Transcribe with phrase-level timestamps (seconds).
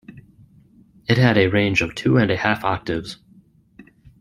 [1.07, 3.17] It had a range of two and a half octaves.